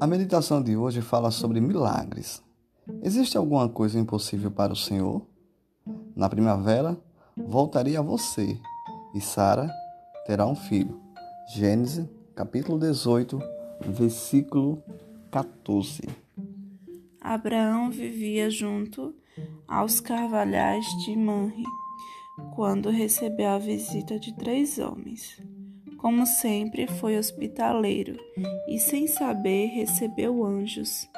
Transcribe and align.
A 0.00 0.06
meditação 0.06 0.62
de 0.62 0.76
hoje 0.76 1.02
fala 1.02 1.32
sobre 1.32 1.60
milagres. 1.60 2.40
Existe 3.02 3.36
alguma 3.36 3.68
coisa 3.68 3.98
impossível 3.98 4.48
para 4.48 4.72
o 4.72 4.76
Senhor? 4.76 5.26
Na 6.14 6.28
primavera, 6.28 6.96
voltaria 7.36 7.98
a 7.98 8.02
você 8.02 8.56
e 9.12 9.20
Sara 9.20 9.68
terá 10.24 10.46
um 10.46 10.54
filho. 10.54 11.00
Gênesis, 11.52 12.06
capítulo 12.36 12.78
18, 12.78 13.40
versículo 13.88 14.80
14. 15.32 16.02
Abraão 17.20 17.90
vivia 17.90 18.48
junto 18.48 19.12
aos 19.66 19.98
carvalhais 19.98 20.86
de 21.04 21.16
Manre 21.16 21.64
quando 22.54 22.88
recebeu 22.88 23.48
a 23.48 23.58
visita 23.58 24.16
de 24.16 24.32
três 24.36 24.78
homens. 24.78 25.42
Como 25.98 26.24
sempre, 26.24 26.86
foi 26.86 27.18
hospitaleiro 27.18 28.16
e, 28.68 28.78
sem 28.78 29.08
saber, 29.08 29.66
recebeu 29.66 30.44
anjos. 30.44 31.08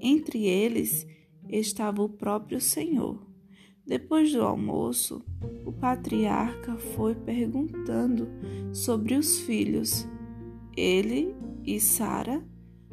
Entre 0.00 0.44
eles 0.44 1.06
estava 1.48 2.02
o 2.02 2.08
próprio 2.08 2.60
Senhor. 2.60 3.24
Depois 3.86 4.32
do 4.32 4.42
almoço, 4.42 5.24
o 5.64 5.72
patriarca 5.72 6.76
foi 6.76 7.14
perguntando 7.14 8.28
sobre 8.72 9.14
os 9.14 9.38
filhos. 9.38 10.06
Ele 10.76 11.32
e 11.64 11.78
Sara, 11.78 12.44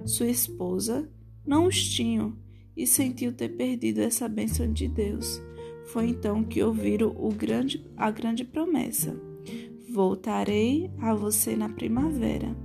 sua 0.05 0.27
esposa, 0.27 1.11
não 1.43 1.65
os 1.65 1.89
tinham 1.89 2.37
e 2.77 2.85
sentiu 2.85 3.33
ter 3.33 3.49
perdido 3.49 3.99
essa 3.99 4.27
bênção 4.29 4.71
de 4.71 4.87
Deus. 4.87 5.41
Foi 5.85 6.09
então 6.09 6.43
que 6.43 6.61
ouviram 6.61 7.15
grande, 7.35 7.83
a 7.97 8.11
grande 8.11 8.45
promessa. 8.45 9.28
Voltarei 9.91 10.91
a 11.01 11.15
você 11.15 11.55
na 11.55 11.67
primavera, 11.67 12.55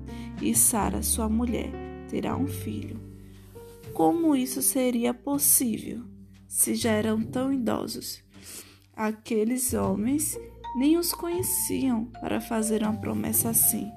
e 0.43 0.55
Sara, 0.55 1.03
sua 1.03 1.27
mulher, 1.27 1.73
terá 2.07 2.37
um 2.37 2.47
filho. 2.47 3.01
Como 3.95 4.37
isso 4.37 4.61
seria 4.61 5.15
possível, 5.15 6.03
se 6.47 6.75
já 6.75 6.91
eram 6.91 7.23
tão 7.23 7.51
idosos? 7.51 8.23
Aqueles 8.95 9.73
homens 9.73 10.39
nem 10.77 10.99
os 10.99 11.15
conheciam 11.15 12.05
para 12.21 12.43
fazer 12.43 12.83
uma 12.83 12.93
promessa 12.93 13.49
assim. 13.49 13.91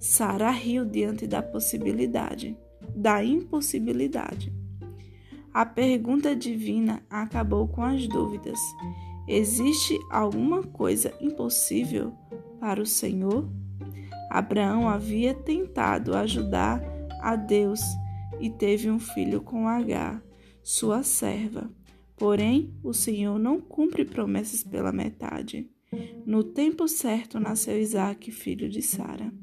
Sara 0.00 0.50
riu 0.50 0.86
diante 0.86 1.26
da 1.26 1.42
possibilidade, 1.42 2.56
da 2.96 3.22
impossibilidade. 3.22 4.50
A 5.52 5.66
pergunta 5.66 6.34
divina 6.34 7.02
acabou 7.10 7.68
com 7.68 7.82
as 7.82 8.08
dúvidas. 8.08 8.58
Existe 9.28 9.98
alguma 10.10 10.62
coisa 10.62 11.12
impossível 11.20 12.14
para 12.62 12.80
o 12.80 12.86
Senhor? 12.86 13.50
Abraão 14.30 14.88
havia 14.88 15.34
tentado 15.34 16.14
ajudar 16.14 16.80
a 17.20 17.34
Deus 17.34 17.80
e 18.38 18.48
teve 18.48 18.88
um 18.88 19.00
filho 19.00 19.40
com 19.40 19.66
Agar, 19.66 20.22
sua 20.62 21.02
serva. 21.02 21.68
Porém, 22.16 22.72
o 22.80 22.92
Senhor 22.92 23.36
não 23.36 23.60
cumpre 23.60 24.04
promessas 24.04 24.62
pela 24.62 24.92
metade. 24.92 25.68
No 26.24 26.44
tempo 26.44 26.86
certo 26.86 27.40
nasceu 27.40 27.80
Isaac, 27.80 28.30
filho 28.30 28.68
de 28.68 28.80
Sara. 28.80 29.34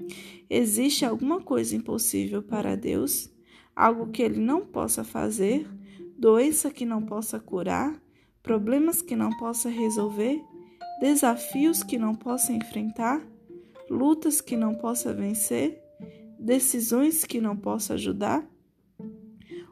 Existe 0.49 1.03
alguma 1.03 1.41
coisa 1.41 1.75
impossível 1.75 2.41
para 2.41 2.77
Deus? 2.77 3.29
Algo 3.75 4.07
que 4.11 4.23
ele 4.23 4.39
não 4.39 4.61
possa 4.61 5.03
fazer? 5.03 5.67
Doença 6.17 6.71
que 6.71 6.85
não 6.85 7.01
possa 7.01 7.37
curar? 7.37 8.01
Problemas 8.41 9.01
que 9.01 9.13
não 9.13 9.29
possa 9.37 9.67
resolver? 9.67 10.41
Desafios 10.99 11.83
que 11.83 11.97
não 11.97 12.13
possa 12.13 12.51
enfrentar, 12.53 13.21
lutas 13.89 14.41
que 14.41 14.55
não 14.55 14.75
possa 14.75 15.13
vencer, 15.13 15.81
decisões 16.37 17.25
que 17.25 17.41
não 17.41 17.55
possa 17.55 17.93
ajudar? 17.95 18.45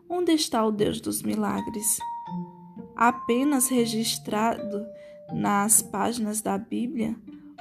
Onde 0.09 0.31
está 0.31 0.65
o 0.65 0.71
Deus 0.71 1.01
dos 1.01 1.21
milagres? 1.21 1.97
Apenas 2.95 3.67
registrado 3.67 4.85
nas 5.33 5.81
páginas 5.81 6.41
da 6.41 6.57
Bíblia 6.57 7.15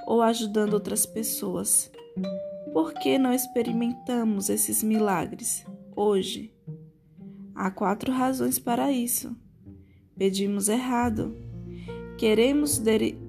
ou 0.06 0.22
ajudando 0.22 0.74
outras 0.74 1.04
pessoas? 1.04 1.90
Por 2.72 2.94
que 2.94 3.18
não 3.18 3.32
experimentamos 3.32 4.48
esses 4.48 4.82
milagres 4.82 5.66
hoje? 5.94 6.52
Há 7.54 7.70
quatro 7.70 8.12
razões 8.12 8.58
para 8.58 8.92
isso. 8.92 9.34
Pedimos 10.16 10.68
errado. 10.68 11.36
Queremos 12.18 12.78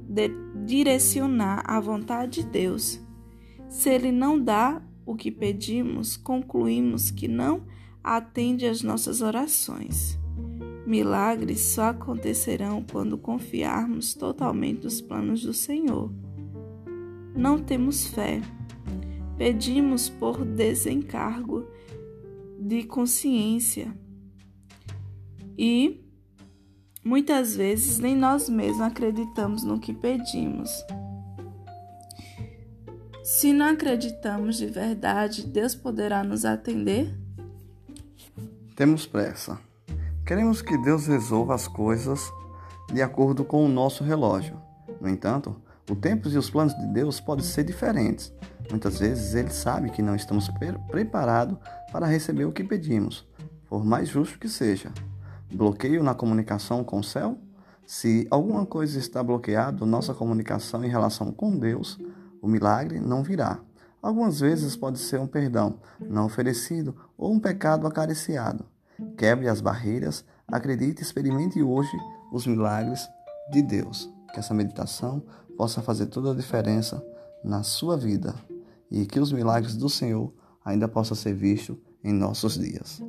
de 0.07 0.29
direcionar 0.65 1.63
a 1.65 1.79
vontade 1.79 2.43
de 2.43 2.49
Deus. 2.49 2.99
Se 3.67 3.89
Ele 3.89 4.11
não 4.11 4.41
dá 4.41 4.81
o 5.05 5.15
que 5.15 5.31
pedimos, 5.31 6.15
concluímos 6.15 7.11
que 7.11 7.27
não 7.27 7.65
atende 8.03 8.65
às 8.65 8.81
nossas 8.81 9.21
orações. 9.21 10.17
Milagres 10.85 11.59
só 11.59 11.89
acontecerão 11.89 12.81
quando 12.89 13.17
confiarmos 13.17 14.13
totalmente 14.13 14.85
nos 14.85 15.01
planos 15.01 15.41
do 15.43 15.53
Senhor. 15.53 16.09
Não 17.35 17.59
temos 17.59 18.07
fé. 18.07 18.41
Pedimos 19.37 20.09
por 20.09 20.45
desencargo 20.45 21.67
de 22.57 22.83
consciência 22.83 23.93
e 25.57 26.06
Muitas 27.07 27.55
vezes 27.55 27.99
nem 27.99 28.17
nós 28.17 28.49
mesmos 28.49 28.81
acreditamos 28.81 29.63
no 29.63 29.79
que 29.79 29.93
pedimos. 29.93 30.69
Se 33.23 33.53
não 33.53 33.67
acreditamos 33.67 34.57
de 34.57 34.65
verdade, 34.65 35.47
Deus 35.47 35.73
poderá 35.73 36.21
nos 36.21 36.43
atender? 36.43 37.17
Temos 38.75 39.05
pressa. 39.05 39.57
Queremos 40.25 40.61
que 40.61 40.77
Deus 40.79 41.07
resolva 41.07 41.55
as 41.55 41.65
coisas 41.65 42.29
de 42.91 43.01
acordo 43.01 43.45
com 43.45 43.63
o 43.63 43.69
nosso 43.69 44.03
relógio. 44.03 44.61
No 44.99 45.07
entanto, 45.07 45.55
o 45.89 45.95
tempo 45.95 46.27
e 46.27 46.37
os 46.37 46.49
planos 46.49 46.75
de 46.75 46.87
Deus 46.87 47.21
podem 47.21 47.45
ser 47.45 47.63
diferentes. 47.63 48.33
Muitas 48.69 48.99
vezes 48.99 49.33
ele 49.33 49.51
sabe 49.51 49.91
que 49.91 50.01
não 50.01 50.13
estamos 50.13 50.49
preparados 50.91 51.57
para 51.89 52.05
receber 52.05 52.43
o 52.43 52.51
que 52.51 52.65
pedimos, 52.65 53.25
por 53.69 53.85
mais 53.85 54.09
justo 54.09 54.37
que 54.37 54.49
seja 54.49 54.91
bloqueio 55.51 56.03
na 56.03 56.13
comunicação 56.13 56.83
com 56.83 56.99
o 56.99 57.03
céu? 57.03 57.37
Se 57.85 58.27
alguma 58.29 58.65
coisa 58.65 58.99
está 58.99 59.23
bloqueada, 59.23 59.85
nossa 59.85 60.13
comunicação 60.13 60.83
em 60.83 60.89
relação 60.89 61.31
com 61.31 61.57
Deus, 61.57 61.97
o 62.41 62.47
milagre 62.47 62.99
não 62.99 63.23
virá. 63.23 63.59
Algumas 64.01 64.39
vezes 64.39 64.75
pode 64.75 64.99
ser 64.99 65.19
um 65.19 65.27
perdão 65.27 65.79
não 65.99 66.25
oferecido 66.25 66.95
ou 67.17 67.31
um 67.33 67.39
pecado 67.39 67.87
acariciado. 67.87 68.65
Quebre 69.17 69.47
as 69.47 69.61
barreiras, 69.61 70.25
acredite 70.47 71.01
e 71.01 71.03
experimente 71.03 71.61
hoje 71.61 71.95
os 72.31 72.45
milagres 72.45 73.07
de 73.51 73.61
Deus. 73.61 74.11
Que 74.33 74.39
essa 74.39 74.53
meditação 74.53 75.23
possa 75.57 75.81
fazer 75.81 76.07
toda 76.07 76.31
a 76.31 76.35
diferença 76.35 77.03
na 77.43 77.63
sua 77.63 77.97
vida 77.97 78.35
e 78.91 79.05
que 79.05 79.19
os 79.19 79.31
milagres 79.31 79.75
do 79.75 79.89
Senhor 79.89 80.33
ainda 80.63 80.87
possam 80.87 81.15
ser 81.15 81.33
vistos 81.33 81.77
em 82.03 82.13
nossos 82.13 82.57
dias. 82.57 83.01